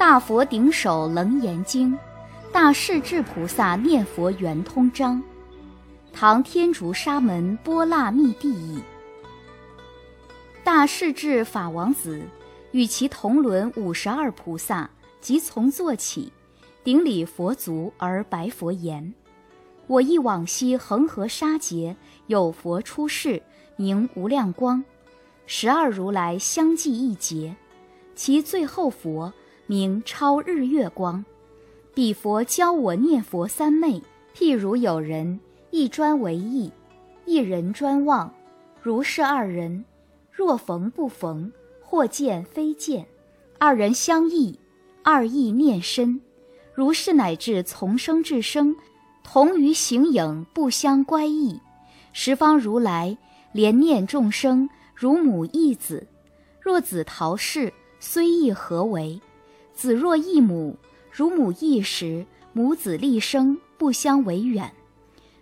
[0.00, 1.94] 大佛顶首楞严经，
[2.50, 5.22] 大势至菩萨念佛圆通章，
[6.10, 8.80] 唐天竺沙门波那密地译。
[10.64, 12.22] 大势至法王子
[12.72, 14.88] 与其同伦五十二菩萨，
[15.20, 16.32] 即从坐起，
[16.82, 19.12] 顶礼佛足而白佛言
[19.86, 21.94] ：“我忆往昔恒河沙劫，
[22.26, 23.42] 有佛出世，
[23.76, 24.82] 名无量光，
[25.44, 27.54] 十二如来相继一劫，
[28.14, 29.30] 其最后佛。”
[29.70, 31.24] 名超日月光，
[31.94, 34.02] 彼佛教我念佛三昧。
[34.34, 35.38] 譬如有人
[35.70, 36.72] 一专为意，
[37.24, 38.34] 一人专望，
[38.82, 39.84] 如是二人，
[40.32, 43.06] 若逢不逢，或见非见，
[43.60, 44.58] 二人相忆，
[45.04, 46.20] 二意念身，
[46.74, 48.74] 如是乃至从生至生，
[49.22, 51.60] 同于形影，不相乖异。
[52.12, 53.16] 十方如来
[53.54, 56.08] 怜念众生，如母忆子，
[56.60, 59.20] 若子逃世，虽亦何为？
[59.80, 60.76] 子若异母，
[61.10, 64.70] 如母异时，母子立生，不相为远。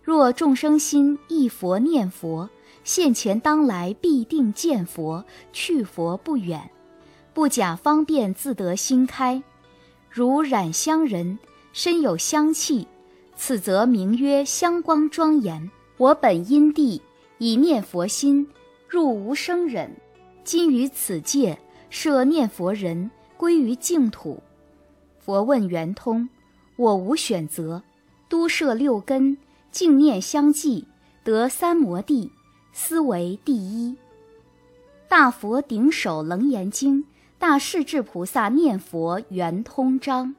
[0.00, 2.48] 若众生心忆佛念佛，
[2.84, 6.70] 现前当来必定见佛，去佛不远。
[7.34, 9.42] 不假方便自得心开。
[10.08, 11.40] 如染香人，
[11.72, 12.86] 身有香气，
[13.34, 15.68] 此则名曰香光庄严。
[15.96, 17.02] 我本因地
[17.38, 18.46] 以念佛心
[18.88, 19.90] 入无生忍，
[20.44, 21.58] 今于此界
[21.90, 23.10] 设念佛人。
[23.38, 24.42] 归于净土，
[25.20, 26.28] 佛问圆通：
[26.74, 27.84] 我无选择，
[28.28, 29.38] 都摄六根，
[29.70, 30.88] 净念相继，
[31.22, 32.32] 得三摩地，
[32.72, 33.96] 思为第一。
[35.08, 37.04] 大佛顶首楞严经，
[37.38, 40.34] 大势至菩萨念佛圆通章。